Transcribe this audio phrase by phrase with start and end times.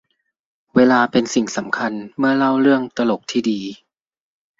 [0.75, 3.61] เวลาเป็นสิ่งสำคัญเมื่อเล่าเรื่องตลกที่ดี